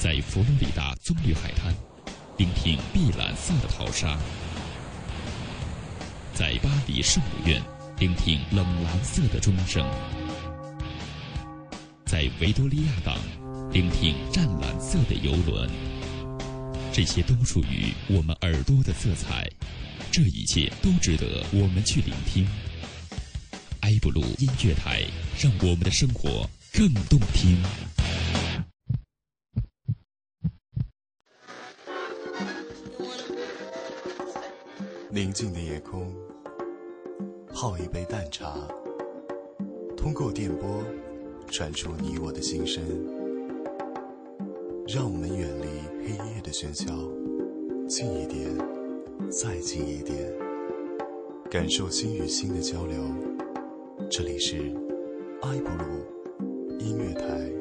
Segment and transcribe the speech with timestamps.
[0.00, 1.74] 在佛罗里达棕榈海滩，
[2.38, 4.16] 聆听碧蓝色的淘沙；
[6.32, 7.62] 在巴黎圣母院，
[7.98, 9.84] 聆听冷蓝色的钟声；
[12.06, 13.18] 在维多利亚港，
[13.70, 15.68] 聆听湛蓝色的游轮。
[16.90, 19.50] 这些都属于我们耳朵的色彩，
[20.10, 22.48] 这一切都值得我们去聆听。
[23.80, 25.02] 埃布鲁音乐台，
[25.38, 27.62] 让我们的生活更动听。
[35.12, 36.06] 宁静的夜空，
[37.52, 38.54] 泡一杯淡茶，
[39.96, 40.84] 通过电波
[41.48, 42.80] 传出你我的心声。
[44.86, 45.66] 让我们远离
[45.98, 46.94] 黑夜的喧嚣，
[47.88, 48.56] 近一点，
[49.28, 50.32] 再近一点，
[51.50, 53.02] 感受心与心的交流。
[54.08, 54.72] 这里是
[55.42, 57.59] 埃布鲁音乐台。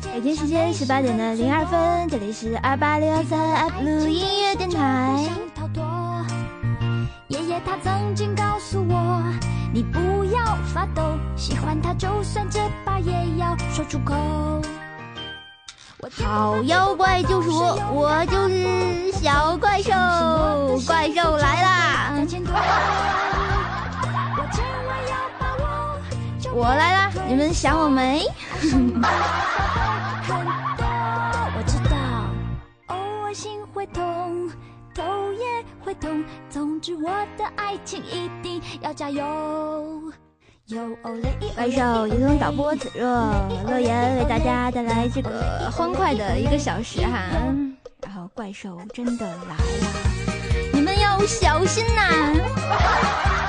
[0.00, 5.28] 北京时间十八点的零二分，这里是二八六幺三 F 路音乐电台。
[7.28, 9.22] 爷爷他曾经告诉我，
[9.72, 11.02] 你不要发抖，
[11.36, 14.14] 喜欢他就算结巴也要说出口。
[16.24, 17.50] 好妖怪救赎，
[17.92, 19.92] 我就是小怪兽，
[20.86, 22.12] 怪兽来啦！
[26.54, 28.26] 我来啦，你们想我没？
[35.92, 36.24] 会痛。
[36.48, 39.22] 总之，我的爱情一定要加油。
[41.54, 43.06] 怪兽，移动导播子若
[43.68, 47.20] 乐言为大家带来这个欢快的一个小时哈。
[48.00, 49.60] 然后，怪兽真的来了，
[50.72, 53.41] 你们要小心呐！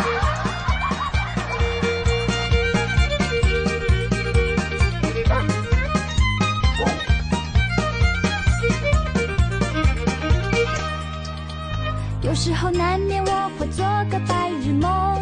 [12.33, 15.21] 有时候难免我会做个白日梦，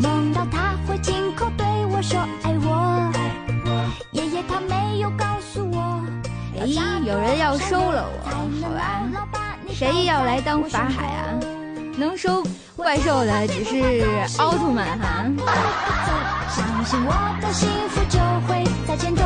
[0.00, 3.12] 梦到他会亲口对我说爱我。
[4.12, 6.02] 爷爷他没有告诉我。
[6.58, 6.64] 哎，
[7.04, 9.58] 有人要收了我，好吧？
[9.68, 11.36] 谁要来当法海啊？
[11.98, 12.42] 能收
[12.74, 14.02] 怪兽的只是
[14.38, 15.26] 奥特曼哈。
[16.48, 17.12] 相信我
[17.42, 18.18] 的幸福就
[18.48, 19.22] 会在前头，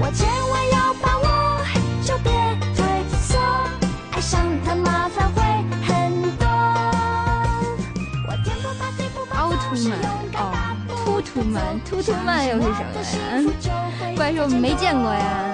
[0.00, 1.15] 我千万要把
[11.36, 13.44] 突曼，突突曼又是什么呀？
[14.16, 15.52] 怪兽没见过呀？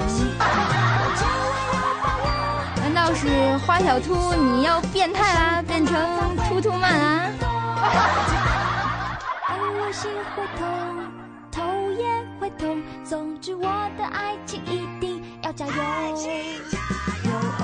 [2.77, 6.01] 难道是花小兔你要变态啦，变成
[6.49, 7.27] 突突曼啊？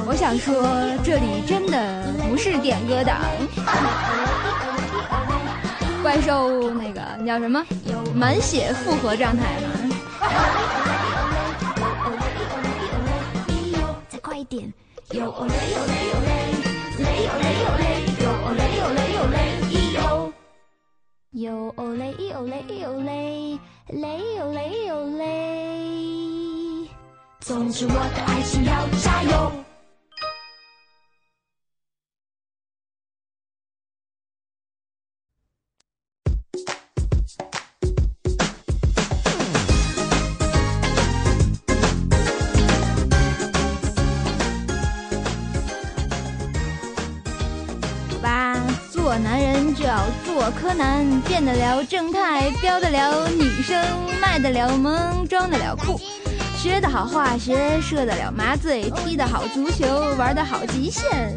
[0.05, 0.53] 我想说，
[1.05, 3.21] 这里真的不是点歌档。
[6.03, 7.63] 怪兽那个你叫什么？
[8.15, 9.61] 满血复活状态？
[14.09, 14.73] 再快一点！
[15.11, 16.29] 有哦嘞有嘞有嘞，
[16.99, 17.83] 嘞有嘞有嘞，
[18.23, 19.37] 有哦嘞有嘞有嘞，
[19.95, 19.99] 有。
[21.31, 23.59] 有哦嘞有嘞有嘞，
[23.89, 26.89] 嘞有嘞有嘞。
[27.41, 29.68] 总之我的爱情要加油。
[51.29, 53.77] 变得了正太，飙得了女生，
[54.19, 56.01] 卖得了萌，装得了酷，
[56.57, 59.87] 学得好化学，射得了麻醉，踢得好足球，
[60.17, 61.37] 玩得好极限，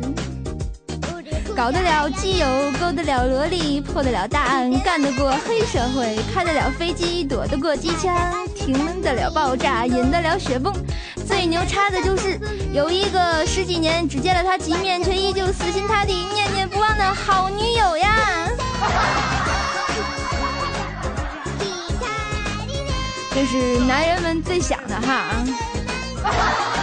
[1.54, 2.48] 搞得了基友，
[2.80, 8.16] 勾得了萝莉，破得了大案，干得过黑社会，开得了飞机，躲得过机枪，
[8.56, 10.74] 停得了爆炸，引得了雪崩。
[11.28, 12.40] 最牛叉的就是
[12.74, 18.48] 有一个十几年只见了他几面，却依旧死心塌地、念念不忘的好女友呀！
[23.34, 26.81] 这是男人们最想的哈。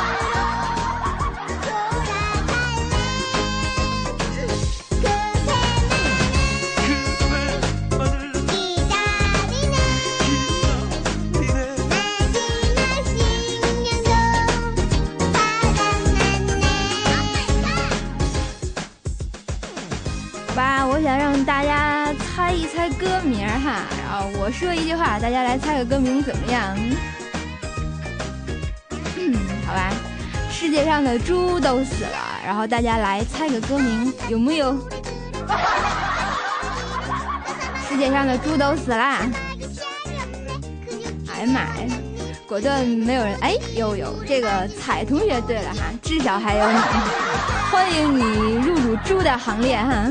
[22.91, 26.77] 歌名哈，然后我说一句话，大家来猜个歌名怎么样？
[29.17, 29.35] 嗯，
[29.67, 29.91] 好吧。
[30.51, 34.77] 世界上的猪都死了，然后大家来猜个歌名，有木有？
[37.89, 39.21] 世界上的猪都死啦！
[41.33, 41.87] 哎呀妈呀，
[42.47, 46.79] 果断没有人哎，有有这个彩同学对了哈，至少还有你，
[47.71, 50.09] 欢迎你入主猪的行列哈。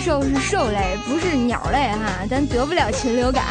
[0.00, 3.44] 兽是兽类，不是鸟类哈，咱得不了禽流感。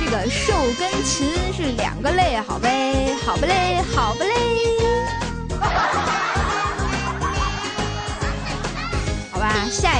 [0.00, 4.53] 这个兽跟禽是两个类，好呗，好不嘞，好不嘞。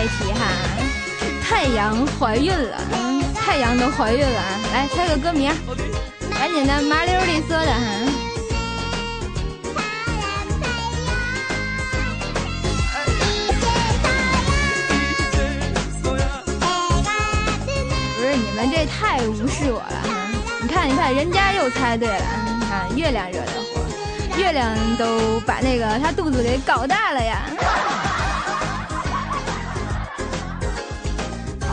[0.04, 0.44] 一题哈，
[1.42, 2.76] 太阳怀孕了，
[3.34, 5.50] 太阳都怀孕了啊，来猜个歌名，
[6.30, 7.80] 赶紧的，麻溜里说的哈。
[18.18, 20.28] 不是你们这太无视我了哈，
[20.60, 22.26] 你看你看人家又猜对了，
[22.60, 23.80] 你看月亮惹的祸，
[24.36, 27.46] 月亮都把那个他肚子给搞大了呀。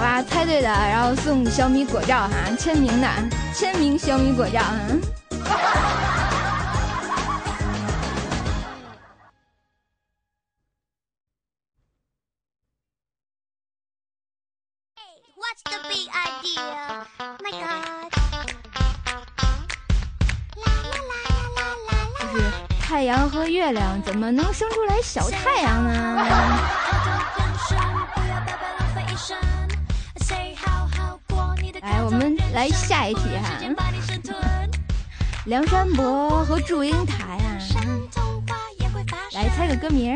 [0.02, 3.08] 哇，猜对的，然后送小米果照哈，签名的，
[3.54, 4.76] 签名小米果照哈。
[22.20, 22.52] 就是
[22.82, 26.28] 太阳和月亮怎么能生出来小太阳呢？
[31.82, 33.50] 来，我们来下一题哈。
[35.46, 37.58] 梁山伯和祝英台啊，
[39.34, 40.16] 来猜个歌名。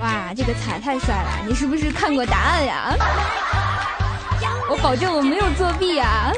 [0.00, 1.44] 哇，这个彩太帅了！
[1.46, 2.94] 你是不是看过答案呀？
[4.68, 6.32] 我保证我没有作弊啊。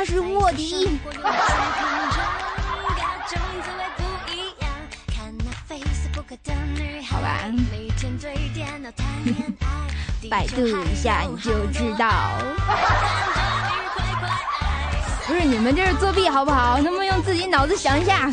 [0.00, 0.98] 他他是卧底。
[7.06, 7.40] 好吧，
[10.30, 12.32] 百度一下你就知道。
[15.26, 16.78] 不是你们这是作弊好不好？
[16.78, 18.30] 能不能用自己脑子想一下？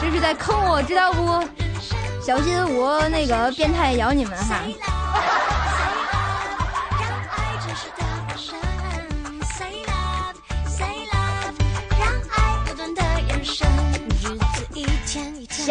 [0.00, 1.44] 这是在坑我，知道不？
[2.24, 4.60] 小心我那个变态咬你们哈！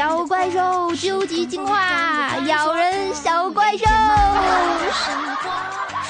[0.01, 3.86] 小怪兽究极进化，咬人小怪兽，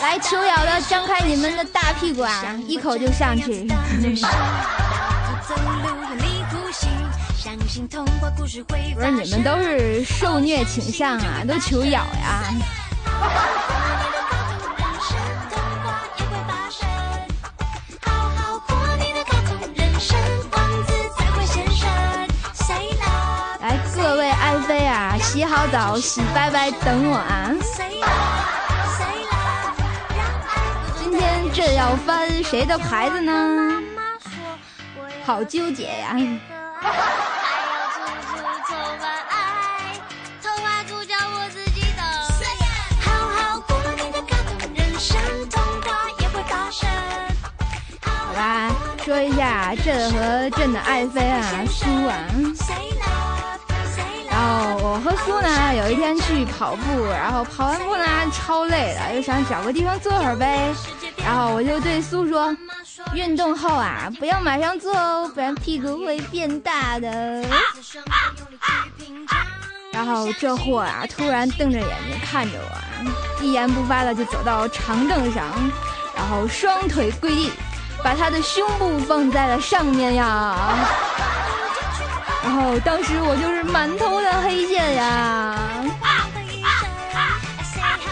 [0.02, 3.68] 来求咬的张开你们的大屁股啊，一口就上去。
[8.96, 12.46] 不是你们都是受虐倾向啊，都求咬呀。
[25.62, 27.52] 洗好澡，洗白白，等我啊！
[30.98, 33.80] 今天这要翻谁的牌子呢？
[35.24, 36.18] 好纠结呀！
[48.02, 48.72] 好吧，
[49.06, 52.18] 说一下朕和朕的爱妃啊，苏啊。
[54.84, 60.74] 我和苏呢有一天去跑步，然后跑完步呢超累了，又想找个地方坐会儿呗。
[61.24, 62.56] 然后我就对苏说，
[63.14, 67.46] 运动后啊，不要马上做哦，不然屁股会变大的。
[69.94, 75.46] 然后这货啊，突然瞪着眼睛看着我，一言不发的就走到长凳上，
[76.16, 77.52] 然后双腿跪地，
[78.04, 80.56] 把他的胸部放在了上面呀。
[82.44, 85.56] 然后当时我就是满头的黑线呀。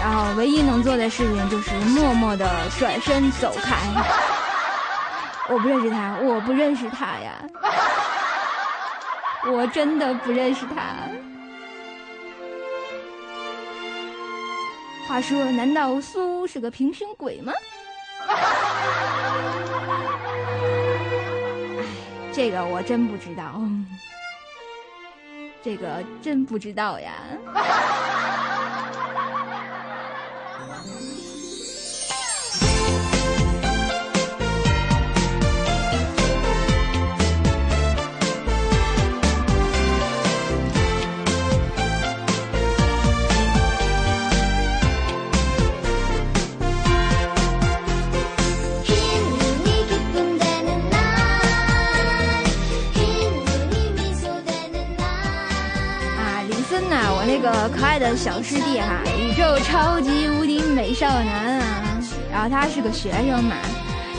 [0.01, 2.48] 然后唯一能做的事情就是默默的
[2.79, 3.75] 转身走开。
[5.50, 7.33] 我不认识他，我不认识他呀，
[9.51, 10.75] 我真的不认识他。
[15.07, 17.51] 话说，难道苏是个平胸鬼吗？
[18.27, 18.36] 哎，
[22.31, 23.59] 这个我真不知道，
[25.62, 27.13] 这个真不知道呀。
[61.00, 62.01] 少男啊！
[62.29, 63.56] 然后他是个学生嘛。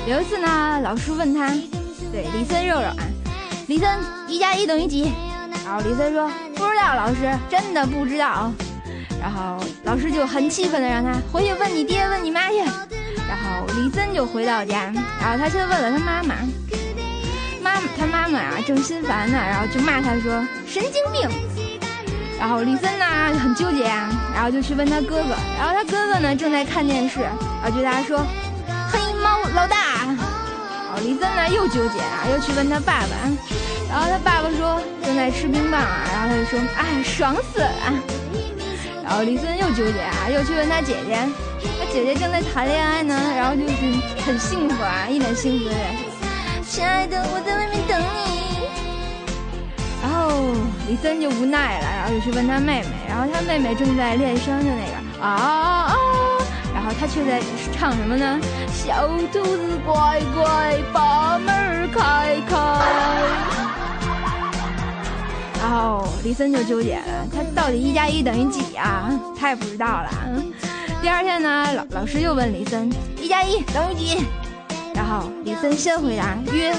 [0.06, 1.50] 有一次呢，老师问他，
[2.10, 2.96] 对李森肉肉啊，
[3.66, 3.86] 李森
[4.26, 5.12] 一加一等于几？
[5.62, 8.50] 然后李森说不知道，老师真的不知道。
[9.20, 12.56] 然后老师就很气愤的让他回去问你爹问你妈去。
[12.60, 16.36] 然后李森就回到家，然后他先问了他妈妈，
[17.60, 20.32] 妈他妈妈啊正心烦呢，然后就骂他说
[20.66, 21.28] 神经病。
[22.40, 23.04] 然后李森呢
[23.38, 28.26] 很纠结啊，然后就去问他哥哥，然后他哥哥呢正在看电视，然后对他说
[28.90, 29.76] ：“黑猫老大。”
[30.88, 33.14] 然后李森呢又纠结啊，又去问他爸爸，
[33.90, 37.70] 然后他爸爸说正在吃冰棒啊，然后他就说：“哎，爽死了。”
[39.04, 41.18] 然后李森又纠结啊，又去问他姐姐，
[41.78, 43.74] 他姐姐正在谈恋爱呢，然后就是
[44.24, 45.94] 很幸福啊，一脸幸福的脸，
[46.66, 47.69] 亲爱的，我在外面。
[50.20, 50.52] 后
[50.88, 55.96] 李森就无奈了，然后就去问他妹妹，然后他妹妹正在练声的那个啊啊啊，
[56.74, 57.40] 然后他却在
[57.72, 58.38] 唱什么呢？
[58.72, 62.56] 小兔子乖乖把门开开。
[65.62, 69.10] 然后李森就纠结了，他到底一加一等于几啊？
[69.38, 70.10] 他也不知道了。
[71.00, 74.26] 第二天呢，老老师又问李森一加一等于几？
[74.94, 76.72] 然后李森先回答曰：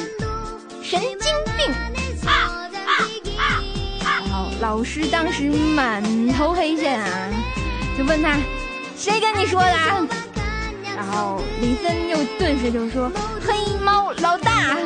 [0.84, 2.01] 神经病。
[4.62, 6.04] 老师当时满
[6.34, 7.10] 头黑线啊，
[7.98, 8.38] 就问他，
[8.96, 9.72] 谁跟你说的？
[10.96, 13.12] 然后李森又顿时就说，
[13.44, 14.78] 黑猫老大。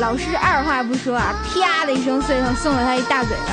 [0.00, 3.52] 老师二话不说啊，啪的一声碎送送了他一大嘴巴。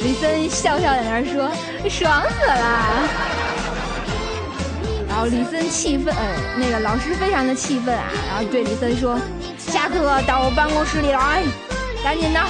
[0.00, 1.48] 李森笑笑在那儿说，
[1.88, 3.08] 爽死了。
[5.08, 6.20] 然后李森气愤，呃，
[6.56, 9.16] 那个老师非常的气愤啊，然后对李森说，
[9.56, 11.44] 下课到我办公室里来。
[12.02, 12.40] 赶紧的！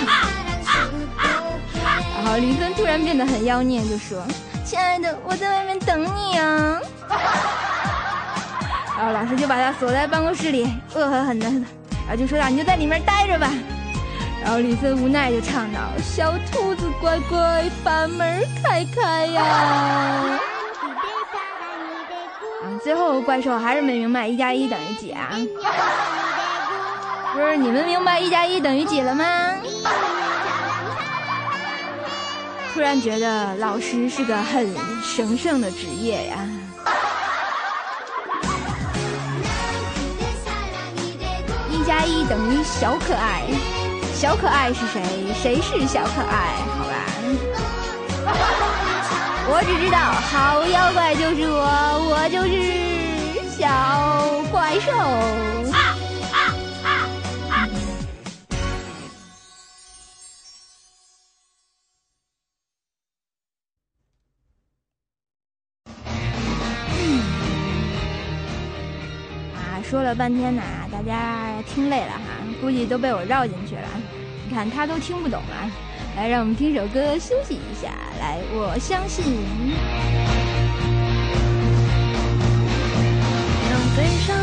[2.17, 4.25] 然后李森突然变得很妖孽，就说
[4.65, 6.81] ：“亲爱的，我在外面等你啊！”
[8.97, 13.51] 然后老师就把他锁在办公室里，恶狠狠的，然后就说道：“你就在里面待着吧。”
[14.43, 19.43] 然后李森无奈就唱道：“小兔子乖乖，把门开开呀！”
[22.63, 25.31] 啊，最后怪兽还是没明白一加一等于几啊？
[27.33, 29.25] 不是你们明白一加一等于几了吗？
[32.75, 36.37] 突然觉得老师是个很神圣的职业呀。
[41.71, 43.43] 一加一等于小可爱，
[44.15, 45.03] 小可爱是谁？
[45.35, 46.55] 谁是小可爱？
[46.77, 46.95] 好吧。
[49.49, 51.65] 我只知道好妖怪就是我，
[52.11, 52.53] 我就是
[53.51, 53.67] 小
[54.51, 54.93] 怪兽。
[70.03, 72.21] 说了半天呢，大家听累了哈，
[72.61, 73.83] 估计都被我绕进去了。
[74.49, 75.71] 你看他都听不懂啊，
[76.17, 77.93] 来，让我们听首歌休息一下。
[78.19, 79.25] 来，我相信。
[83.71, 84.37] 让悲伤，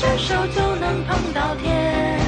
[0.00, 2.19] 伸手就能碰到天。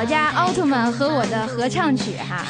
[0.00, 2.42] 我家奥特曼和我的合唱曲哈，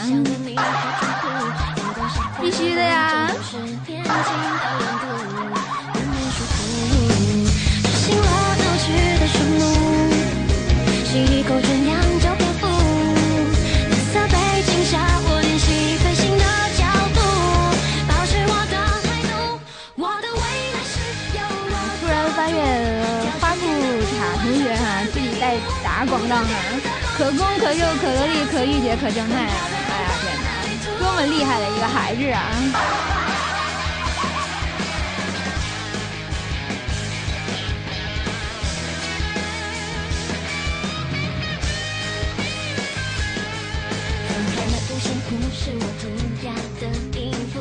[2.40, 3.28] 必须的呀。
[27.20, 29.52] 可攻可受可得力可御姐可正太啊！
[29.90, 30.48] 哎呀天哪，
[30.98, 32.40] 多么厉害的一个孩子啊！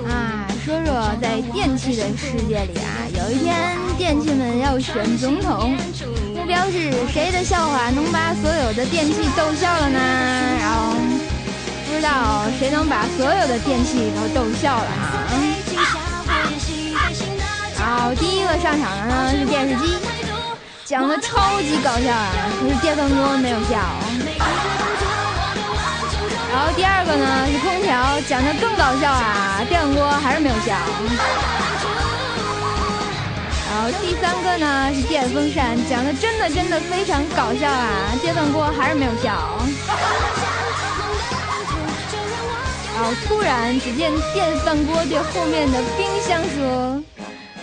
[0.07, 5.75] 啊，说说在电器的世界里啊，有一天电器们要选总统，
[6.49, 9.99] 标是谁的笑话能把所有的电器逗笑了呢？
[10.59, 10.95] 然后
[11.85, 15.29] 不知道谁能把所有的电器都逗笑了啊？
[17.77, 19.95] 然后第一个上场的呢是电视机，
[20.85, 23.77] 讲的超级搞笑啊，可是电饭锅没有笑。
[26.51, 30.73] 然后第二个呢是空调，讲的更搞笑啊，电饭锅还是没有笑。
[33.79, 39.57] 然后第三个呢是电风扇，讲的真的真的非常搞笑啊，电饭锅还是没有笑。
[42.93, 47.01] 然后突然，只见电饭锅对后面的冰箱说：“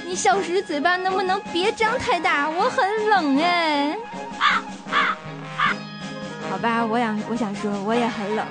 [0.09, 2.49] 你小时嘴巴能不能别张太大？
[2.49, 3.95] 我很冷哎。”
[6.49, 8.47] 好吧，我想我想说我也很冷。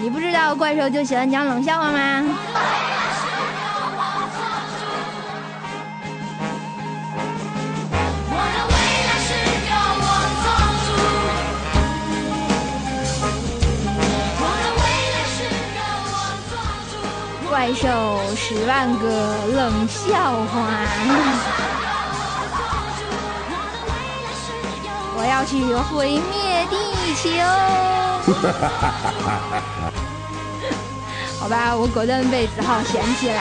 [0.00, 2.24] 你不知道怪兽就喜欢讲冷笑话吗？
[17.50, 19.08] 怪兽十万个
[19.48, 20.86] 冷笑话，
[25.16, 26.76] 我要去毁灭地
[27.16, 28.07] 球。
[31.38, 33.40] 好吧，我果断被子浩嫌弃了。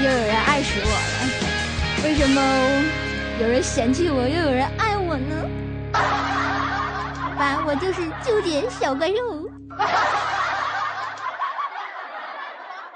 [0.00, 0.96] 又有人爱死我了，
[2.04, 2.40] 为什么
[3.40, 5.48] 有人嫌弃我，又有人爱我呢？
[5.92, 9.48] 好吧，我就是纠结小怪兽，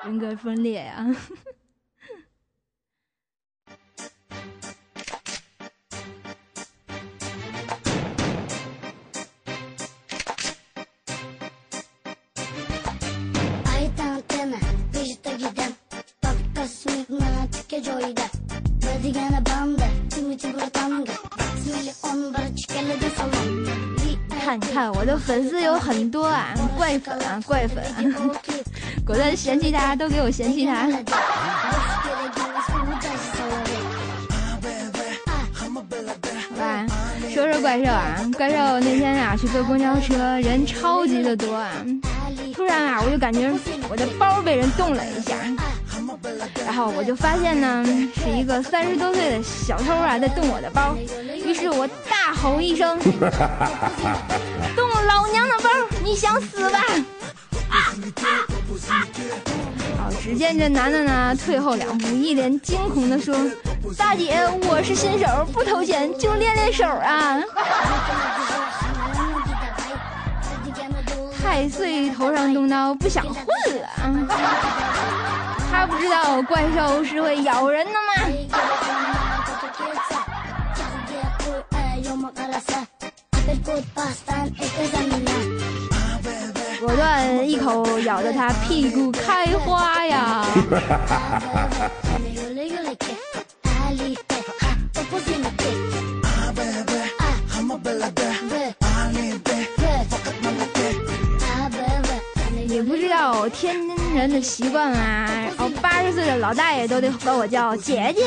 [0.02, 1.07] 人格分裂呀。
[24.55, 27.97] 你看，我的粉丝有很多啊，怪粉啊，怪粉啊，
[29.07, 30.88] 果断嫌弃他，都给我嫌弃他。
[36.49, 36.87] 好吧，
[37.33, 41.71] 说说怪兽啊，怪兽那天啊去坐公交车，人超级的多啊，
[42.55, 43.51] 突然啊我就感觉
[43.88, 45.35] 我的包被人动了一下。
[46.65, 47.85] 然后我就发现呢，
[48.15, 50.95] 是一个三十多岁的小偷啊，在动我的包。
[51.45, 52.98] 于是我大吼一声
[54.74, 55.70] ：“动老娘的包，
[56.02, 56.81] 你想死吧！”
[59.96, 63.33] 好，只见这男的呢，退后两步，一脸惊恐的说
[63.96, 67.38] ：“大姐，我是新手，不投钱，就练练手啊！”
[71.40, 73.44] 太岁头上动刀，不想混
[73.81, 73.88] 了。
[75.70, 78.14] 他不知道怪兽是会咬人的吗？
[86.81, 90.45] 果断一口咬得他屁股开花呀！
[102.66, 105.29] 你不知道天津人的习惯吗？
[105.59, 108.25] 哦，八十岁的老大爷都得管我叫姐姐。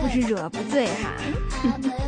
[0.00, 2.05] 不吃者不醉哈。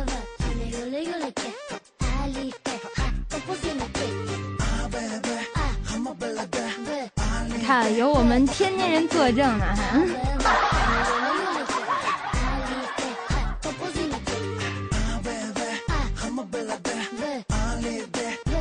[7.69, 9.83] 看，有我们天津人作证呢，哈。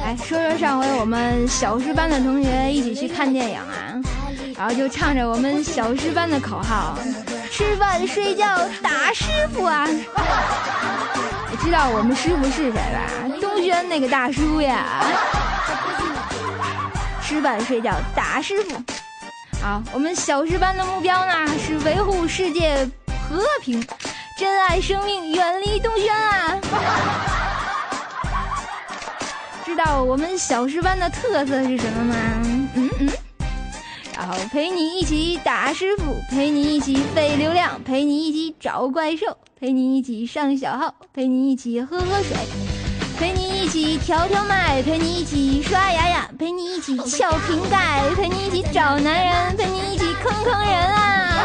[0.04, 3.96] 哎，说说上回我们小师班的同学一起去看电影啊，
[4.58, 6.98] 然后就唱着我们小师班的口号：
[7.50, 9.88] 吃饭、睡觉、打师傅啊！
[11.50, 13.08] 你知道我们师傅是谁吧？
[13.40, 15.02] 东轩那个大叔呀！
[17.22, 18.82] 吃饭、睡觉、打师傅。
[19.60, 22.88] 好，我们小师班的目标呢是维护世界
[23.28, 23.84] 和平，
[24.38, 26.56] 珍爱生命，远离东轩啊！
[29.66, 32.14] 知道我们小师班的特色是什么吗？
[32.74, 33.10] 嗯嗯。
[34.16, 42.36] 然后陪你一起打师傅，陪你一起费流量，陪你一起找怪兽，陪你一起上小号，陪你一起喝喝水，
[43.18, 51.44] 陪你一起调调麦，陪你一起刷牙牙，陪你一起撬瓶盖，陪你一起找男人，陪你一起坑坑人啊！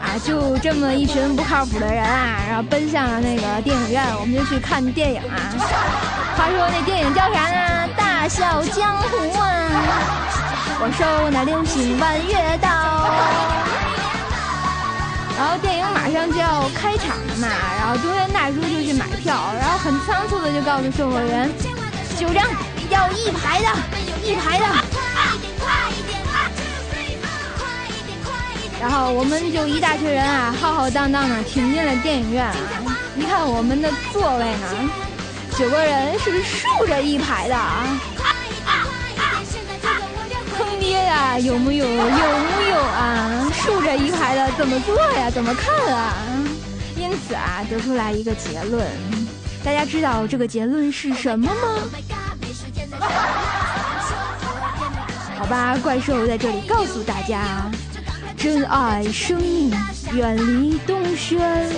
[0.00, 5.52] 啊，就这么一群不靠谱的人啊，然后奔向了那个电影院，我们就去看电影啊。
[6.34, 7.88] 话说那电影叫啥呢？
[7.98, 9.44] 大笑江湖啊！
[10.80, 13.85] 我收那流星弯月刀。
[15.36, 17.46] 然后电影马上就要开场了嘛，
[17.78, 21.50] 然后东元大叔就去买票，然后很仓促的就告诉售货员，
[22.18, 22.42] 九张
[22.88, 23.68] 要一排的，
[24.24, 24.64] 一排的。
[28.80, 32.54] 然后我们就一大群人啊，浩浩荡荡的挺进了电影院啊。
[33.14, 34.90] 你看我们的座位呢，
[35.58, 37.86] 九个人是竖着一排的啊。
[41.06, 41.86] 呀，有木有？
[41.86, 43.50] 有木有啊？
[43.54, 45.30] 竖着一排的怎么做呀？
[45.30, 46.12] 怎么看啊？
[46.96, 48.84] 因此啊，得出来一个结论，
[49.64, 51.78] 大家知道这个结论是什么吗？
[55.38, 57.70] 好吧，怪兽在这里告诉大家：
[58.36, 59.70] 珍爱生命，
[60.12, 61.70] 远离东轩。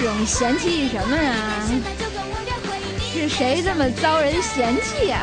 [0.00, 1.34] 各种嫌弃什么呀？
[3.00, 5.18] 是谁这么遭人嫌弃呀？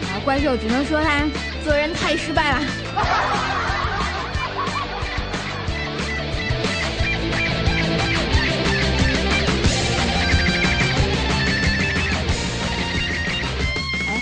[0.00, 1.28] 啊，怪兽只能说他
[1.62, 2.60] 做人太失败了。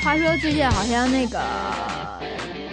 [0.03, 1.41] 话说最近好像那个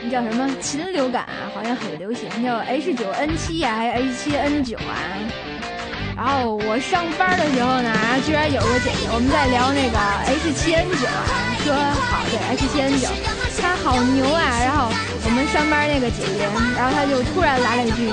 [0.01, 0.09] 那。
[0.09, 1.27] 叫什么禽流感？
[1.67, 4.95] 像很流行，叫 H 九 N 七呀，还是 H 七 N 九啊？
[6.15, 7.91] 然后我上班的时候呢，
[8.25, 9.99] 居然有个姐姐，我们在聊那个
[10.31, 11.27] H 七 N 九啊，
[11.67, 13.09] 说好对 H 七 N 九，
[13.59, 14.47] 它好牛啊。
[14.63, 14.87] 然后
[15.25, 18.07] 我们上班那个姐姐，然后她就突然来了一句：“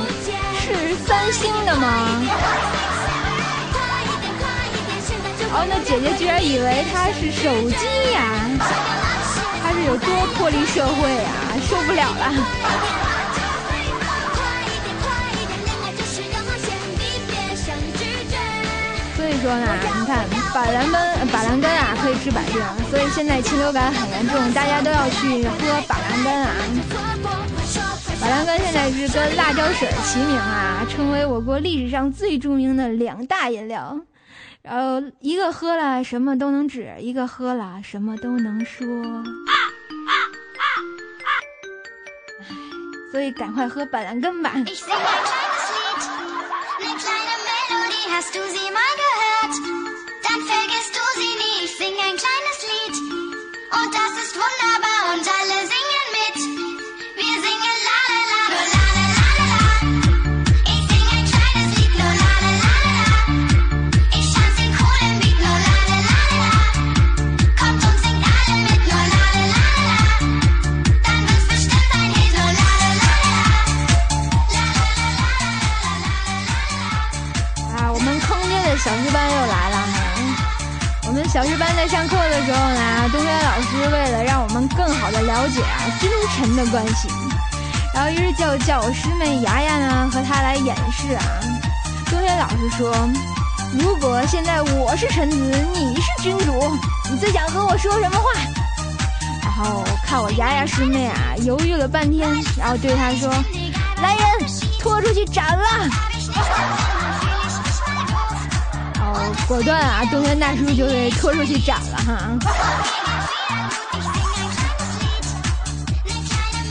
[0.59, 2.27] 是三星的吗？”
[5.47, 7.87] 然后那姐姐居然以为它是手机
[8.19, 8.51] 呀。
[9.63, 11.55] 她是有多脱离社会啊！
[11.71, 13.04] 受不了了。
[19.41, 19.67] 说呢，
[19.99, 26.51] 你看板蓝根，板蓝根啊可以治百病，所以现在禽流感很严重，大家都要去喝板蓝根啊。
[28.21, 33.99] 板蓝根现在是跟辣椒水齐名啊，成为我国历史上最著名的两大饮料。
[34.63, 38.87] 然后一个喝了什么都能治，一个喝了什么都能说。
[43.13, 44.53] 所以赶快喝板蓝根吧。
[51.63, 52.97] ich sing ein kleines Lied.
[53.71, 55.74] Und das ist wunderbar und alle sind
[81.35, 87.09] 小学班在上课的时候呢，东轩老师为了让我们更好的了解啊君臣的关系，
[87.93, 91.25] 然后于是叫叫我师妹牙牙呢和他来演示啊。
[92.09, 92.97] 东轩老师说
[93.77, 95.37] ：“如果现在我是臣子，
[95.75, 96.53] 你是君主，
[97.11, 98.41] 你最想和我说什么话？”
[99.43, 103.29] 然后看我牙牙师妹啊犹豫了半天，然后对他说
[104.01, 104.25] ：“来人，
[104.79, 105.65] 拖出去斩了。”
[109.55, 110.05] 果断啊！
[110.11, 112.13] 东轩大叔就被拖出去斩了哈。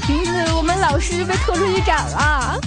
[0.06, 2.60] 平时我们老师被拖出去斩了。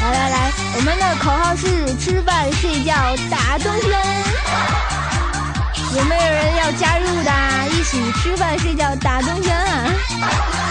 [0.00, 2.94] 来来来，我们的口号是吃饭睡觉
[3.28, 3.90] 打东轩。
[5.96, 7.32] 有没有人要加入的？
[7.72, 10.69] 一起吃饭睡觉打东轩啊！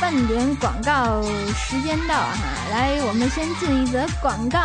[0.00, 1.22] 半点广告
[1.54, 4.60] 时间到哈，来，我们先进一则广告。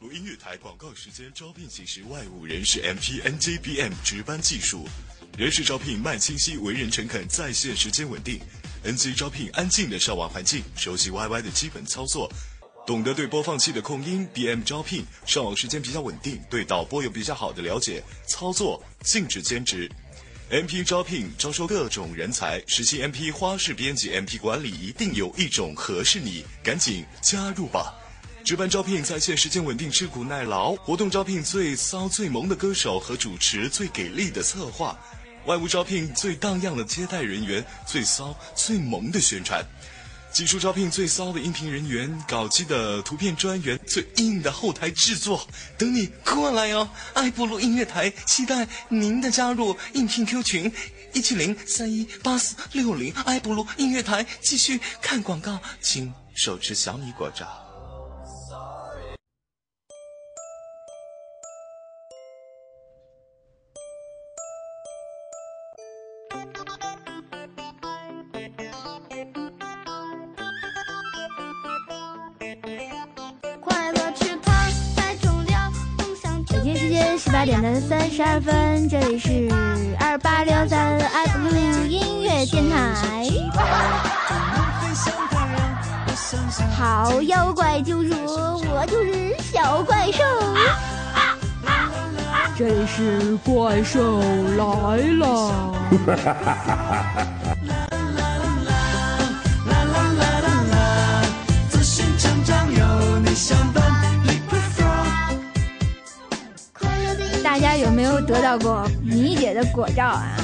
[0.00, 4.86] 录音乐台广告时间，招聘形式外务人士 M P N J B M 值班技术，
[5.38, 8.38] 人事招聘慢清晰，为人诚恳，在线时间稳定。
[8.82, 12.30] N G 招聘安静的上网环境，熟悉 Y Y 的基本操作，
[12.86, 14.28] 懂得对播放器的控音。
[14.34, 19.90] B M 招聘上网时间比较稳定，对导播有比较好的了解，操作禁止兼职。
[20.52, 27.94] M P 招聘招收各种人才，实习 M P 花式编辑，M P 管理一定有一种合适你，赶紧加入吧！
[28.44, 30.74] 值班招聘在线时间稳定，吃苦耐劳。
[30.74, 34.98] 活动招聘最骚最萌的歌手和主持，最给力的策划。
[35.46, 39.64] 外务招聘最荡漾的接待人员，最骚最萌的宣传。
[40.32, 46.88] 技术招聘最骚的音频人员，搞基的图片专员，最硬的后台制作，等你过来哦！
[47.14, 50.72] 爱布鲁音乐台期待您的加入，应聘 Q 群
[51.12, 53.12] 一七零三一八四六零。
[53.24, 57.69] 爱布鲁音乐台继续看广告，请手持小米果照。
[77.30, 79.48] 十八点的三十二分，这里是
[80.00, 83.24] 二八六三 F 六音乐电台。
[86.76, 90.24] 好妖怪就说我就是小怪兽，
[92.58, 94.18] 这里是怪兽
[94.58, 95.52] 来了。
[108.50, 110.34] 到过米姐的果照啊？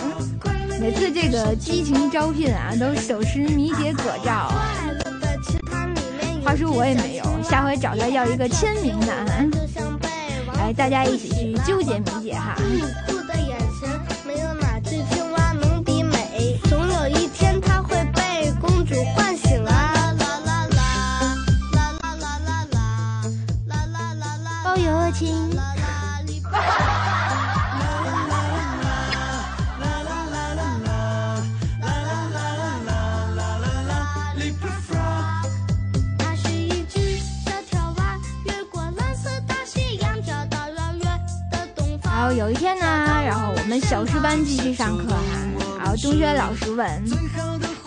[0.81, 4.49] 每次这个激情招聘啊，都手持米姐果照。
[6.45, 9.27] 话说我也没有，下回找她要一个签名的啊。
[10.57, 12.55] 来，大家一起去纠结米姐哈。
[44.45, 45.19] 继续上课哈，
[45.79, 46.89] 然后中学老师问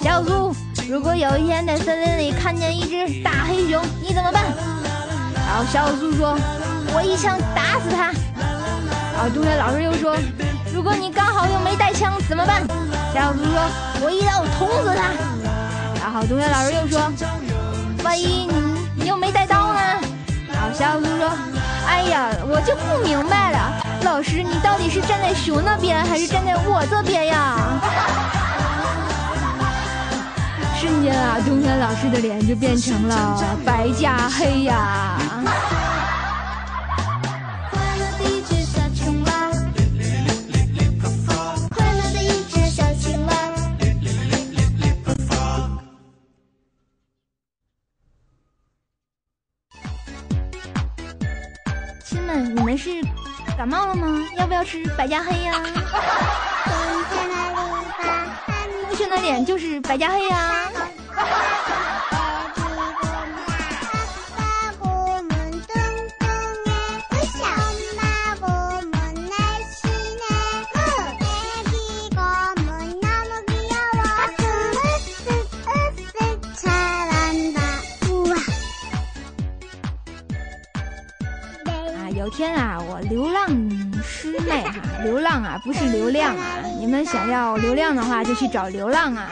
[0.01, 0.55] 小苏，
[0.89, 4.45] 如果有一天在森林里看见一只大黑熊，你怎么办？
[5.35, 6.37] 然后小苏说，
[6.93, 8.11] 我一枪打死它。
[9.13, 10.15] 然后中学老师又说，
[10.73, 12.63] 如果你刚好又没带枪怎么办？
[13.13, 13.69] 小苏说，
[14.01, 15.11] 我一刀捅死它。
[16.01, 17.11] 然后中学老师又说，
[18.03, 18.53] 万一你
[18.95, 19.79] 你又没带刀呢？
[20.51, 21.29] 然后小苏说，
[21.85, 27.79] 哎呀，我就不明白了，老师你到底是站在熊那边还是站在我这边呀？
[30.79, 35.17] 瞬间啊，中学老师的脸就变成了白加黑呀。
[37.69, 39.31] 快乐的一只小青蛙，
[41.69, 43.33] 快乐的一只小青蛙。
[52.05, 52.89] 亲们，你们是
[53.59, 54.25] 感冒了吗？
[54.37, 55.53] 要不要吃百家黑呀？
[58.87, 60.37] 同学的脸就是白加黑呀。
[60.37, 61.21] 啊，
[82.29, 83.47] 天啊，我流浪
[84.03, 86.43] 师妹哈、流浪啊，不是流量啊。
[86.79, 89.31] 你们想要流量的话，就去找流浪啊。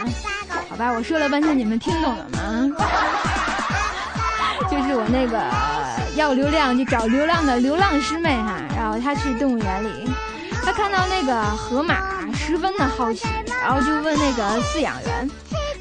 [0.70, 2.70] 好吧，我说了半天，你们听懂了吗？
[4.70, 5.42] 就是我那个
[6.16, 10.10] 要流量就找流浪的流浪师妹哈、然后她去动物园里，
[10.64, 13.28] 她看到那个河马，十分的好奇，
[13.64, 15.30] 然后就问那个饲养员，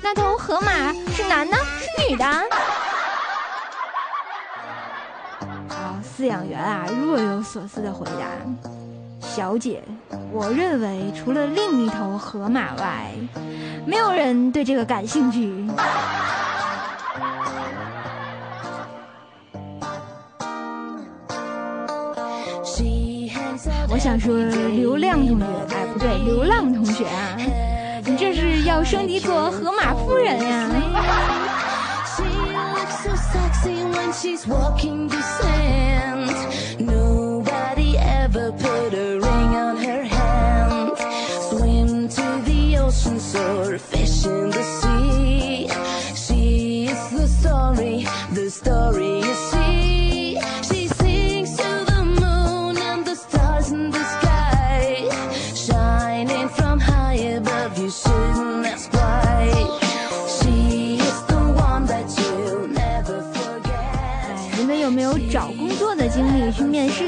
[0.02, 2.24] 那头河马是男的，是女的？
[6.16, 8.22] 饲养员啊若有所思的回答
[9.20, 9.82] ：“小姐，
[10.32, 13.12] 我认为除了另一头河马外，
[13.84, 15.66] 没有人对这个感兴趣。”
[23.90, 25.44] 我想说，流量同学，
[25.74, 27.36] 哎，不对，流浪同学啊，
[28.04, 30.70] 你这是要升级做河马夫人呀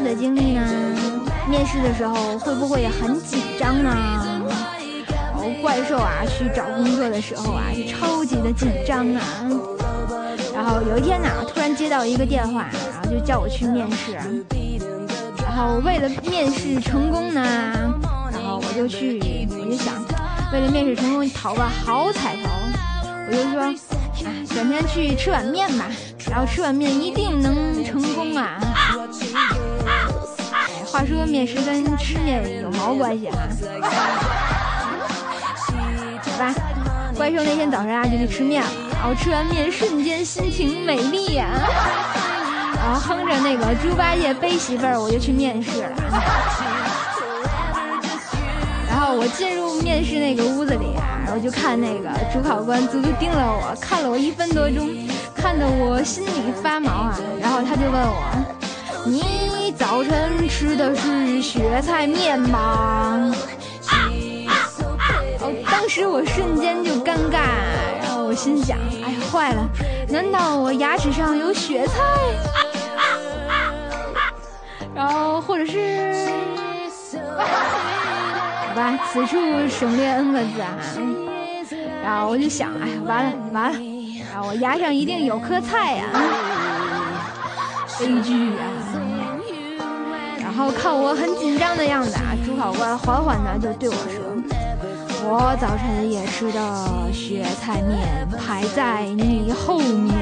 [0.08, 0.62] 的经历呢？
[1.50, 3.94] 面试的时候会不会很紧张呢？
[5.12, 9.20] 然后怪兽啊，去找工作的时候啊，就超级的紧张啊。
[10.54, 14.14] 然后有一天呢，突然接到一个电话，然后就叫我去面试。
[15.42, 17.42] 然后为了面试成功呢，
[18.32, 19.92] 然后我就去，我就想，
[20.54, 22.48] 为了面试成功讨个好彩头，
[23.28, 23.74] 我就说，哎，
[24.54, 25.84] 转天去吃碗面吧。
[26.30, 28.58] 然后吃碗面一定能成功啊！
[30.88, 33.36] 哎，话说面试跟吃面有毛关系啊？
[36.22, 36.54] 好吧，
[37.16, 41.46] 怪兽那天早上啊就去吃面了，然后吃完面瞬间心情美丽呀，
[42.76, 45.90] 然后哼着那个猪八戒背媳妇儿，我就去面试了。
[48.88, 54.88] 然后我进入面试那个屋子里啊，然后就看那个主考官足足盯了我，看了我一分多钟。
[55.34, 57.16] 看得我心里发毛啊！
[57.40, 58.24] 然后他就问我
[59.06, 63.32] ：“你早晨吃的是雪菜面吗？”
[65.40, 67.38] 哦，当时我瞬间就尴尬，
[68.02, 69.68] 然后我心想：“哎呀，坏了，
[70.08, 72.00] 难道我牙齿上有雪菜？”
[74.94, 76.28] 然后或者是，
[77.38, 79.36] 好吧，此处
[79.68, 80.74] 省略 n 个字啊。
[82.02, 83.78] 然后我就想：“哎呀，完了，完了。”
[84.32, 86.04] 然后我牙上一定有颗菜呀，
[88.00, 88.64] 悲剧啊！
[90.58, 94.20] 然后看我很紧张的样子啊，主考官缓缓的就对我说
[95.22, 96.60] ：“我早晨也吃的
[97.12, 100.12] 雪菜面，排在你后面。”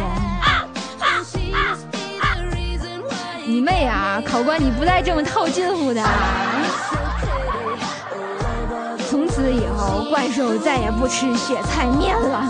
[3.48, 4.20] 你妹啊！
[4.26, 6.10] 考官你不带这么套近乎的啊。
[9.08, 12.44] 从此以后，怪兽再也不吃雪菜面了。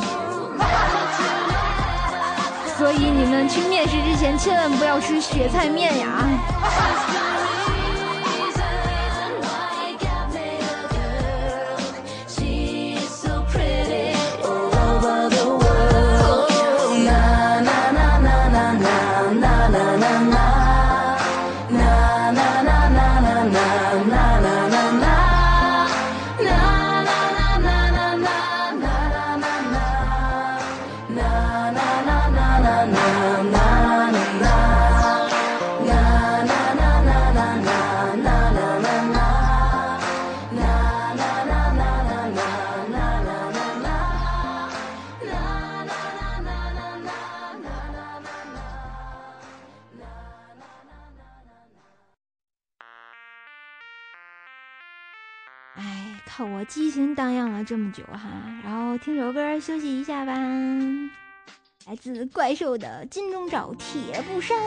[2.76, 6.08] 所以你们去面试之前千万不要吃雪菜面呀！
[56.68, 58.28] 激情荡漾了这么久哈，
[58.64, 60.34] 然后听首歌休息一下吧。
[61.86, 64.58] 来自怪兽的《金钟罩铁布衫》。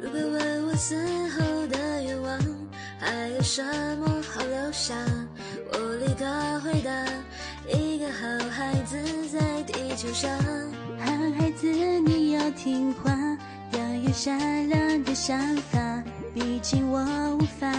[0.00, 0.96] 如果问我死
[1.28, 2.38] 后的愿望，
[2.98, 3.62] 还有什
[3.98, 4.94] 么好留下？
[5.72, 6.90] 我立刻回答：
[7.72, 8.96] 一个好孩子
[9.28, 10.30] 在地球上。
[10.98, 11.68] 好孩子，
[12.56, 13.12] 听话，
[13.72, 15.38] 要有善良的想
[15.70, 16.02] 法。
[16.34, 17.00] 毕竟我
[17.36, 17.70] 无法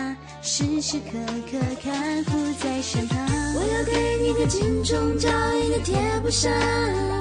[0.41, 1.17] 时时刻
[1.51, 3.17] 刻看护在身旁。
[3.55, 6.51] 我要给你个金钟罩，一个铁布衫。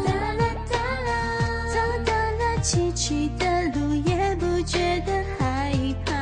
[0.05, 5.73] 哒啦哒啦，走到了崎岖的路也不觉得害
[6.05, 6.13] 怕。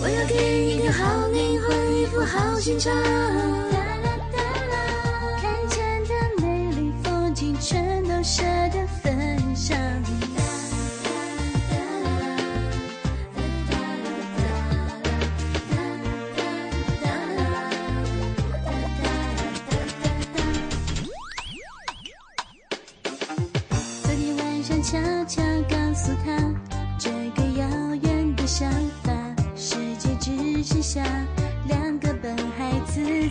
[0.00, 2.92] 我要给你个好灵魂，一副好心肠。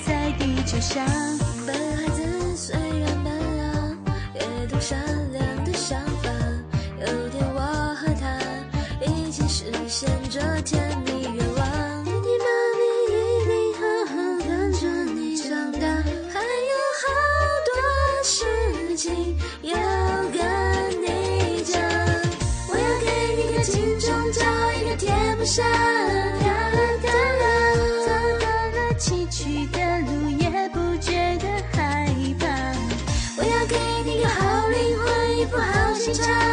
[0.06, 1.42] 在地球上。
[36.06, 36.53] 一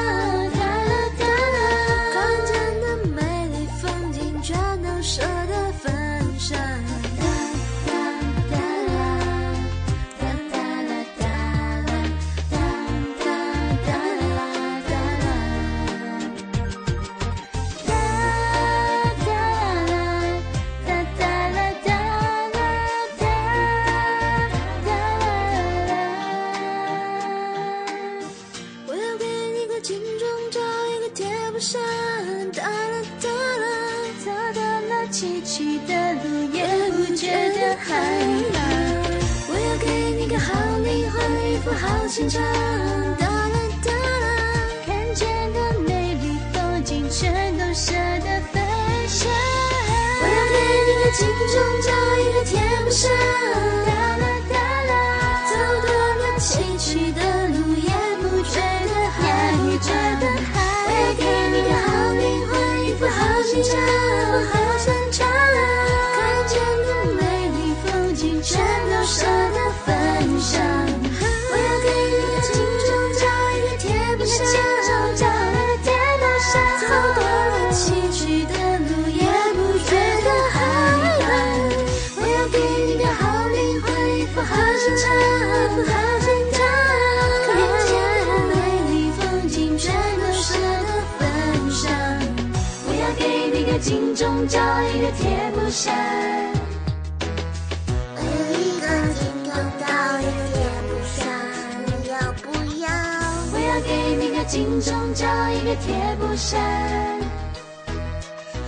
[104.50, 106.60] 给你个金钟罩，一个贴不上。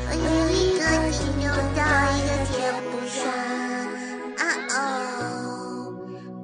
[0.07, 0.21] 我有
[0.51, 1.83] 一个金钟罩，
[2.15, 2.55] 一个贴
[2.89, 3.19] 不上。
[4.39, 4.41] 啊
[4.77, 4.79] 哦，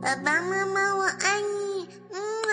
[0.03, 2.18] 爸爸妈妈，我爱你，嗯
[2.51, 2.53] 啊。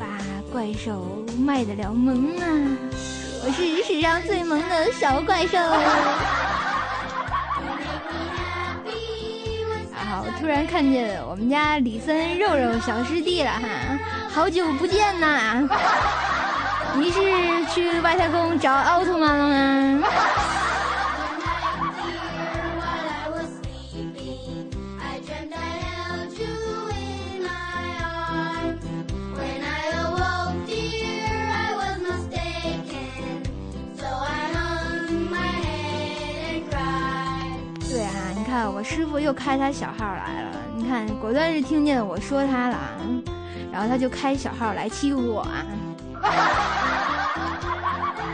[0.00, 0.02] 把
[0.50, 1.04] 怪兽
[1.38, 2.42] 卖得了萌啊！
[3.44, 5.58] 我是史上最萌的小怪兽。
[10.44, 13.60] 突然看见我们家李森肉肉小师弟了哈，
[14.28, 15.66] 好久不见呐！
[17.00, 17.18] 你是
[17.72, 19.48] 去外太空找奥特曼了
[19.96, 20.06] 吗？
[38.94, 42.78] 师傅又开他小号来了，你看果断是听见我说他了，
[43.72, 45.66] 然后他就开小号来欺负我啊！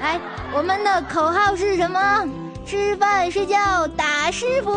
[0.02, 0.20] 来，
[0.52, 2.28] 我们的口号是什么？
[2.66, 4.70] 吃饭睡觉打师傅。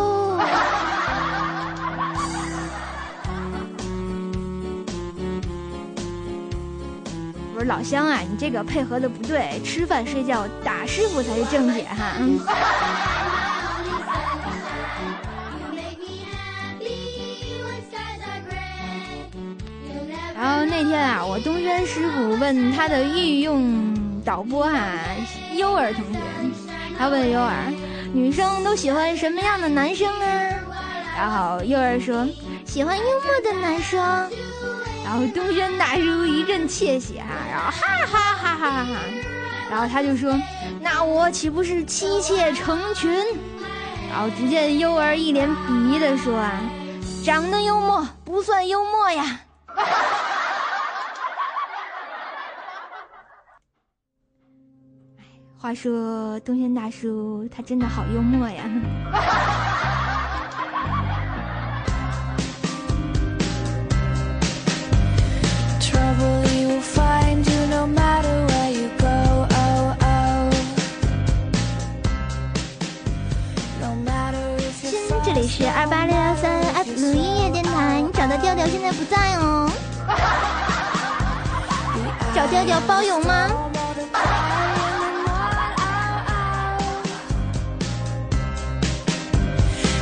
[7.54, 12.14] 我说老乡啊，你这个配合的不对，吃饭睡觉打师傅才是正解哈。
[12.20, 12.40] 嗯
[20.44, 25.00] 然后那天啊，我东轩师傅问他的御用导播啊，
[25.54, 26.18] 优儿同学，
[26.98, 27.72] 他问优儿，
[28.12, 30.52] 女生都喜欢什么样的男生啊？
[31.16, 32.28] 然后优儿说，
[32.66, 33.98] 喜欢幽默的男生。
[35.02, 39.00] 然后东轩大叔一阵窃喜哈，然后哈哈哈哈哈哈，
[39.70, 40.38] 然后他就说，
[40.78, 43.10] 那我岂不是妻妾成群？
[44.10, 46.60] 然后只见优儿一脸鄙夷的说啊，
[47.24, 49.40] 长得幽默不算幽默呀。
[55.56, 59.73] 话说东轩大叔他真的好幽默呀。
[75.44, 79.70] 里是二八六幺三 F 鲁音乐电台，你找的调调现在不在哦。
[82.34, 83.50] 找调调包邮吗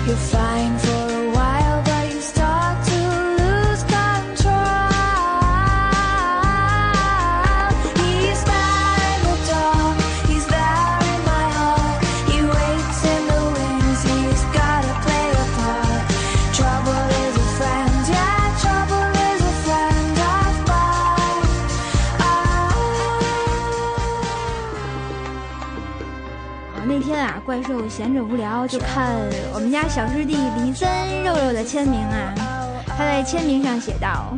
[0.06, 0.91] ？You're fine for
[27.52, 29.12] 怪兽闲着无聊就看
[29.52, 30.88] 我们家小师弟李森
[31.22, 32.32] 肉肉的签名啊，
[32.96, 34.34] 他在签名上写道：“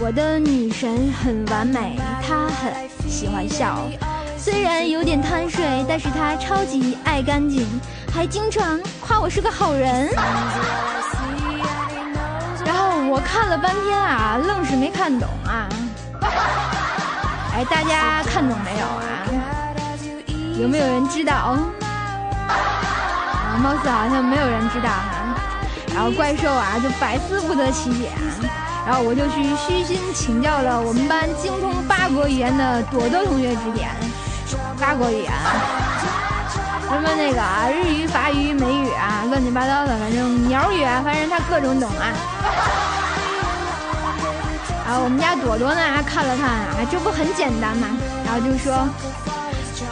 [0.00, 2.72] 我的女神很完美，她很
[3.06, 3.80] 喜欢笑，
[4.38, 7.66] 虽然有点贪睡，但是她超级爱干净，
[8.10, 10.08] 还经常夸我是个好人。”
[12.64, 15.68] 然后我看了半天啊，愣是没看懂啊。
[17.52, 19.28] 哎，大家看懂没有啊？
[20.58, 21.58] 有没有人知道？
[22.48, 25.34] 啊，貌似好像没有人知道哈。
[25.94, 28.10] 然后怪兽啊，就百思不得其解。
[28.86, 33.90] 然后我就去虚心请教了我们班精通八国语言的朵朵同学指点。
[34.78, 35.32] 八国语言，
[36.88, 42.14] 什么那个啊，日语、法语、美语啊，乱七八糟的，反正鸟语啊，反正他各种懂啊。
[44.86, 47.88] 然后我们家朵朵呢，还看了看啊，这不很简单吗？
[48.24, 48.86] 然后就说，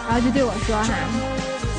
[0.06, 0.94] 然后就对我说哈，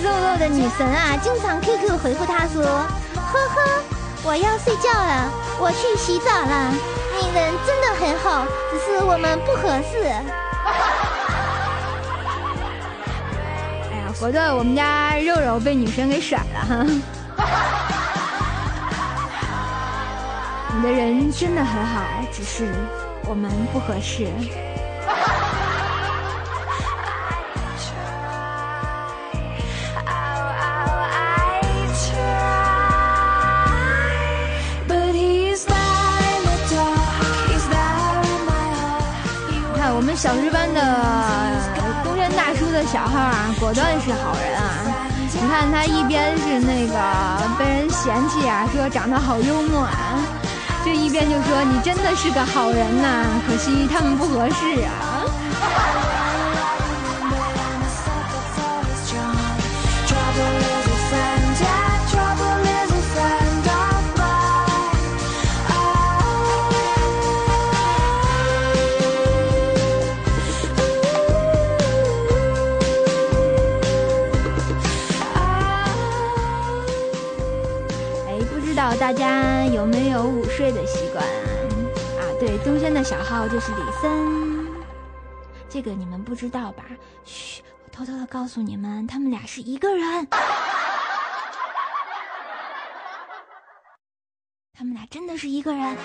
[0.06, 2.88] 肉肉的女神啊，经常 QQ 回复他说，呵
[3.18, 3.82] 呵，
[4.24, 6.72] 我要睡觉了，我去洗澡了。
[7.18, 10.04] 你人真的很好，只是我们不合适。
[13.90, 16.86] 哎呀，果断我们家肉肉被女神给甩了哈。
[20.78, 22.72] 你的人真的很好，只是
[23.28, 24.28] 我们不合适。
[40.26, 40.82] 小时班的
[42.04, 44.74] 东山大叔的小号啊，果断是好人啊！
[45.32, 46.98] 你看他一边是那个
[47.60, 50.18] 被人嫌弃啊，说长得好幽默啊，
[50.84, 55.15] 这一边就说你真的是个好人呐、可惜他们不合适啊。
[78.76, 82.28] 不知道大家有没有午睡的习惯啊？
[82.38, 84.68] 对，东轩的小号就是李森，
[85.70, 86.84] 这个你们不知道吧？
[87.24, 90.28] 嘘，我偷偷的告诉你们，他们俩是一个人，
[94.78, 95.96] 他们俩真的是一个人。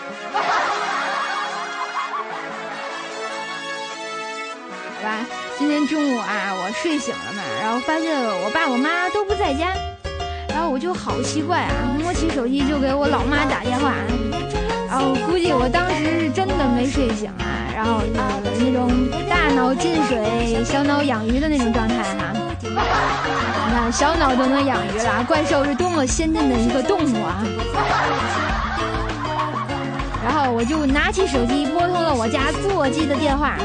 [4.94, 5.26] 好吧，
[5.58, 9.74] 今天中午啊，我睡醒了嘛，然后发现我爸我妈都不在家。
[10.60, 13.94] 然后我就好奇怪啊，摸起手机就给我老妈打电话，
[14.86, 18.02] 然后估计我当时是真的没睡醒啊，然后
[18.44, 18.90] 就是那种
[19.26, 27.40] 大脑进水、小脑养鱼的那种状态哈、你看小脑都能养鱼了，怪兽是多么先进的一个动物啊！
[30.22, 33.56] 然后我就拿起手机拨通了我家座机的电话，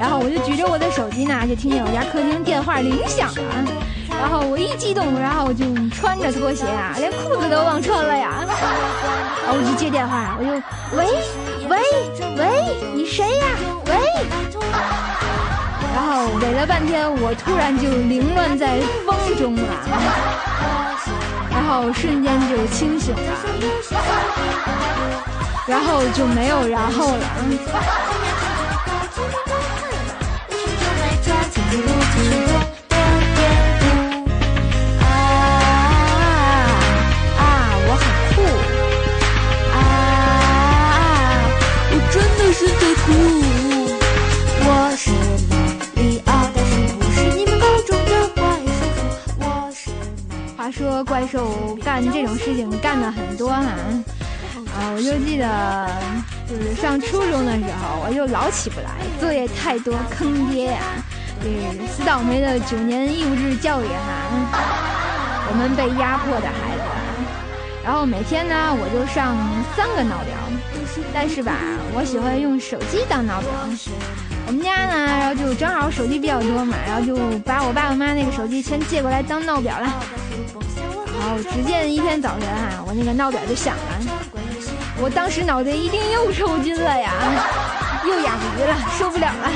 [0.00, 3.81] 然后我就举着我的手机呢，就听见我家客厅电话铃响了。
[4.22, 8.30] 然后我一激动，然后我就穿着拖鞋啊，连裤子都忘穿了呀。
[9.42, 10.52] 然后我就接电话，我就
[10.96, 11.04] 喂
[11.68, 11.76] 喂
[12.38, 12.46] 喂，
[12.94, 13.44] 你谁呀？
[13.86, 13.92] 喂。
[15.92, 19.74] 然后喂了半天，我突然就凌乱在风中了，
[21.50, 23.20] 然后瞬间就清醒了，
[25.66, 27.24] 然后就没有然后了。
[44.64, 45.10] 我是
[45.50, 45.56] 马
[46.00, 49.26] 里奥，但是不是你们口中的怪叔叔。
[49.40, 49.42] 我
[49.74, 49.90] 是
[50.56, 50.64] 马。
[50.64, 53.64] 话说怪兽干这种事情干的很多哈、
[54.76, 55.90] 啊，我就记得
[56.48, 58.90] 就是上初中的时候，我就老起不来，
[59.20, 60.80] 作业太多，坑爹呀、
[61.42, 64.30] 这是死倒霉的九年义务制教育哈、
[65.50, 66.82] 我们被压迫的孩子。
[67.84, 69.36] 然后每天呢，我就上
[69.76, 70.32] 三个闹铃，
[71.14, 71.52] 但是吧，
[71.94, 73.50] 我喜欢用手机当闹表。
[74.46, 79.86] 我们家呢，然后就正好手机比较多嘛，然后就把我爸我妈那个手机全借过来当闹表了。
[81.20, 84.00] 然后只见一天早晨啊，我那个闹表就响了，
[84.98, 87.12] 我当时脑袋一定又抽筋了呀，
[88.04, 89.50] 又哑谜了，受不了了。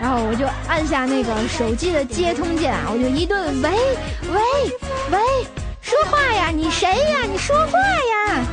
[0.00, 3.70] 然后我就按下那个手机的接通键啊，我就一顿喂
[4.32, 4.40] 喂
[5.10, 5.18] 喂，
[5.80, 7.22] 说话呀，你谁呀？
[7.30, 8.44] 你说话呀！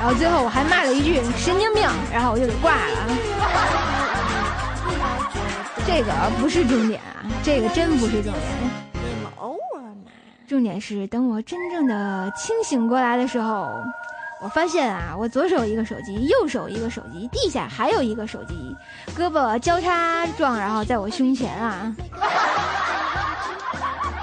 [0.00, 3.06] 然后最后我还骂了一句神经病，然后我就给挂了。
[5.86, 8.34] 这个不是重点啊，这个真不是重点。
[10.48, 13.70] 重点是等我真正的清醒过来的时候，
[14.42, 18.76] 我发现啊，我左手一个手机，右手一个手机，地下还有一个手机，
[19.14, 21.94] 胳膊交叉状，然后在我胸前啊。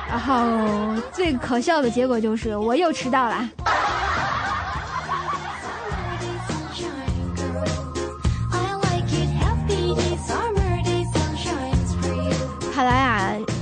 [0.10, 3.50] 然后最可笑的结果就是我又迟到了。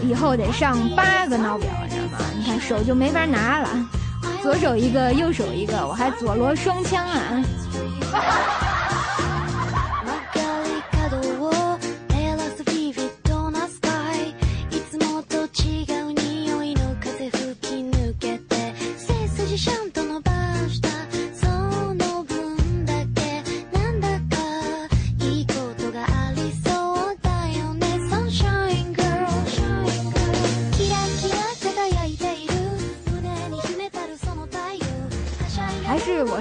[0.07, 2.25] 以后得上八个闹表，你知道吗？
[2.37, 3.69] 你看手就没法拿了。
[4.41, 7.43] 左手一个，右手一个，我还左罗双枪啊！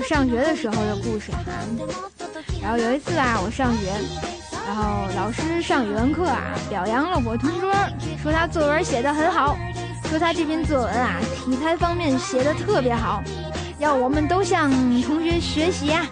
[0.09, 1.39] 上学的时候的故事哈。
[2.63, 3.93] 然后有一次啊，我上学，
[4.67, 7.73] 然后老师上语文课啊，表扬了我同桌，
[8.23, 9.57] 说他作文写得很好，
[10.09, 13.23] 说他这篇作文啊，题材方面写得特别好，
[13.79, 14.71] 要我们都向
[15.03, 16.07] 同学学习啊。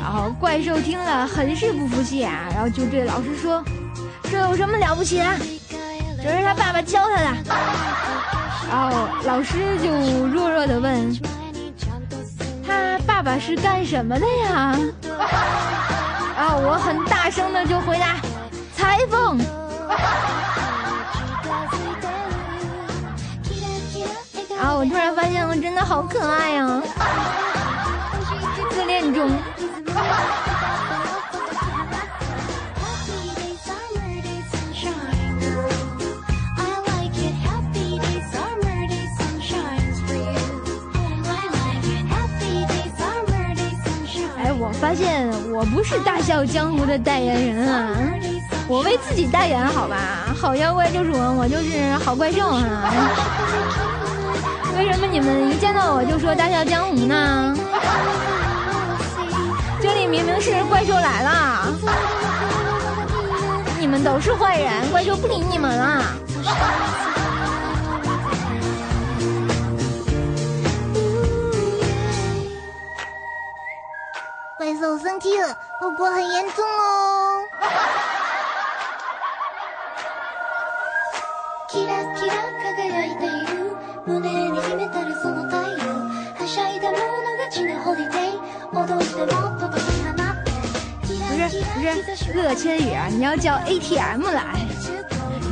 [0.00, 3.62] 然后怪兽听了很是不服气啊，然后就对老师说
[4.30, 5.24] ：“这有什么了不起的？
[6.22, 7.36] 这是他爸爸教他的。”
[8.70, 9.90] 然后老师就
[10.28, 11.12] 弱弱的问
[13.18, 14.78] ：“爸爸是干什么的呀？”
[16.38, 18.14] 然 后我很大声的就回答
[18.76, 19.36] ：“裁缝。”
[24.56, 26.80] 啊我突然发现我真的好可爱呀、
[28.70, 29.28] 自恋中。
[44.88, 47.90] 发现我不是大笑江湖的代言人啊，
[48.66, 50.34] 我为自己代言好吧？
[50.34, 52.90] 好妖怪就是我，我就是好怪兽啊！
[54.78, 57.54] 为什么你们一见到我就说大笑江湖呢？
[59.78, 61.68] 这里明明是怪兽来了，
[63.78, 66.02] 你们都是坏人，怪兽不理你们了。
[88.85, 90.51] 踊ってもっと解き放って
[91.29, 94.43] 不是不是，乐千羽啊，你要叫 ATM 来，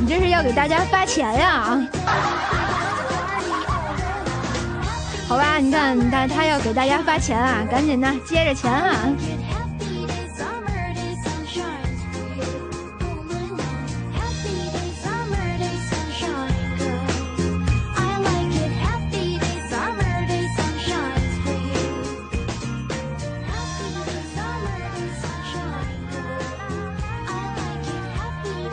[0.00, 1.78] 你这是要给大家发钱呀、
[5.27, 9.09] 好吧，你看，你看他要给大家发钱啊，赶紧的接着钱啊！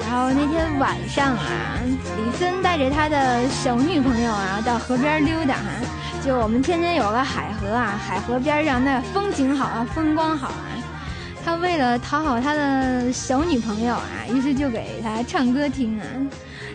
[0.00, 1.80] 然后那天晚上啊，
[2.16, 5.62] 李森带着他的小女朋友啊到河边溜达哈、
[6.24, 10.64] 就我们天津有个海河啊，海河边上那风景好啊，风光好啊。
[11.44, 16.06] 他为了讨好他的小女朋友啊，于是就给他唱歌听啊，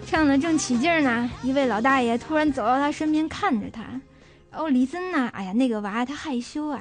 [0.05, 3.81] 唱的正起劲儿呢，一位老大爷突然走到他身边看着他，
[4.51, 6.79] 然后李森呢，哎呀那个娃他害羞啊，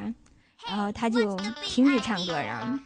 [0.68, 2.78] 然后他就停止唱歌啊，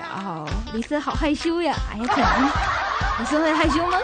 [0.00, 2.50] 然后李森好害羞呀，哎呀可能！
[3.20, 3.96] 李森会害羞吗？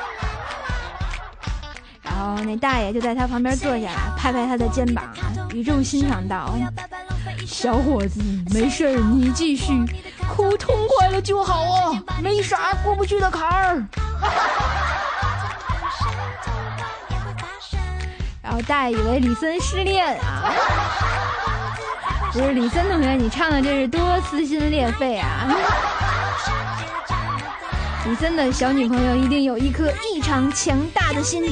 [2.27, 6.57] 然后那大爷就在他旁边坐下来，拍拍他的肩膀啊，语重心长道
[7.47, 8.21] ：“小伙子，
[8.53, 9.73] 没事儿，你继续，
[10.35, 13.77] 哭痛快了就好啊，没啥过不去的坎儿。
[18.43, 20.51] ”然后大爷以为李森失恋啊，
[22.33, 25.47] 不是李森同学，你唱的这是多撕心裂肺啊！
[28.09, 31.43] 你真的小女朋友一定有一颗异常强大的心。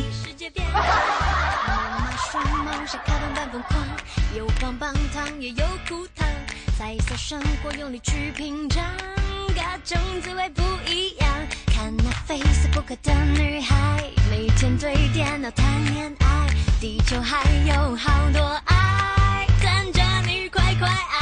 [2.30, 3.84] 双眸下开动般疯狂，
[4.36, 6.24] 有棒棒糖也有苦糖，
[6.78, 8.84] 彩色生活用力去品尝，
[9.48, 11.28] 各种滋味不一样。
[11.66, 16.46] 看那 Facebook 的女孩，每天对电脑谈恋爱，
[16.80, 21.13] 地球还有好多爱，等着你快快爱。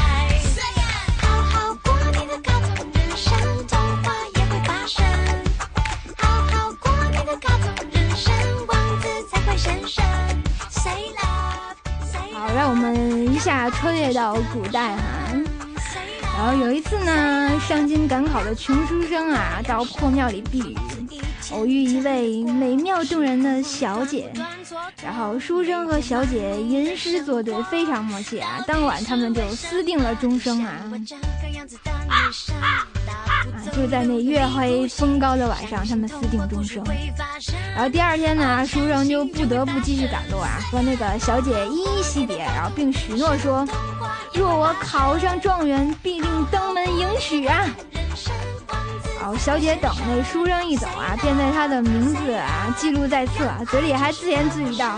[12.32, 15.02] 好，让我们一下穿越到古代哈。
[16.36, 20.76] 然后有一次呢，上京赶考的穷书生啊，到破庙里避雨，
[21.52, 24.32] 偶遇一位美妙动人的小姐，
[25.02, 28.62] 然后书生和小姐吟诗作对，非常默契啊。
[28.66, 30.76] 当晚他们就私定了终生啊。
[32.58, 32.84] 啊，
[33.72, 36.84] 就在那月黑风高的晚上，他们私定终生。
[37.74, 43.66] 然后第二天呢，书生就不得不继续赶路啊，和那个小姐依依惜别，然后并许诺说，
[44.34, 47.66] 若我考上状元，必定登门迎娶啊。
[49.22, 54.96] 好小姐等那书生一走啊，便在他的名字啊记录在册，嘴里还自言自语道：“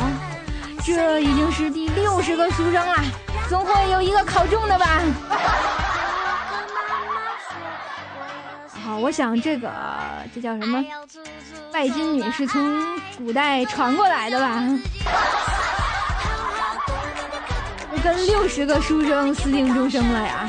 [0.83, 2.97] 这已经是第六十个书生了，
[3.51, 5.03] 总会有一个考中的吧。”
[8.83, 9.70] 好，我想这个
[10.35, 10.83] 这叫什么？
[11.70, 14.62] 拜金女是从古代传过来的吧？
[18.03, 20.49] 跟六十个书生私定终生了呀！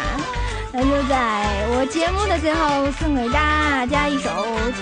[0.73, 4.29] 那就在我节目的最后送给大家一首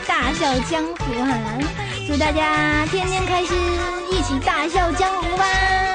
[0.08, 1.36] 大笑江湖哈，
[2.08, 3.58] 祝大家天天开心，
[4.12, 5.89] 一起大笑江湖吧！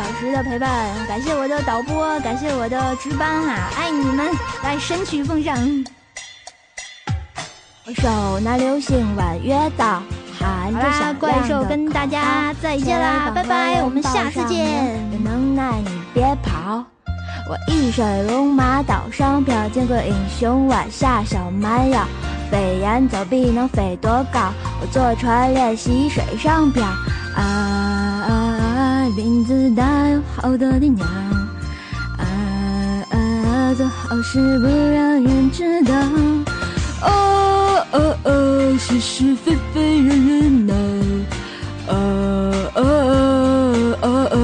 [0.00, 4.30] 小时的陪伴，感谢我的导播，感谢我的值班哈，爱你们！
[4.62, 5.54] 来神曲奉上。
[7.84, 10.02] 我手拿流星弯月刀，
[10.38, 14.98] 喊着小怪兽跟大家再见啦，拜拜，我们下次见。
[15.12, 16.82] 有能耐你别跑，
[17.46, 22.06] 我一身龙马岛上飘，见过英雄弯下小蛮腰，
[22.50, 24.50] 飞檐走壁能飞多高？
[24.80, 26.86] 我坐船练习水上漂。
[27.36, 27.89] 啊啊！
[29.16, 31.04] 林子大有好多的鸟，
[32.18, 33.74] 啊！
[33.76, 35.94] 做好事不让人知道，
[37.02, 37.86] 哦！
[38.78, 40.74] 是是非非人人闹，
[41.88, 44.36] 哦哦哦哦！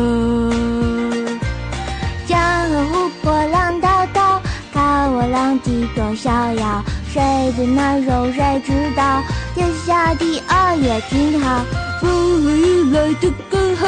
[2.26, 2.38] 江
[2.68, 4.42] 河湖泊浪滔滔，
[4.72, 9.22] 看我浪迹多逍遥，谁最难受谁知道？
[9.54, 11.64] 天下第二也挺好。
[12.00, 12.10] 风
[12.44, 13.86] 和雨来的刚好，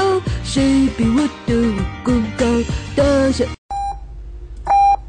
[0.49, 2.47] 谁比我的武功高？
[2.97, 3.45] 大笑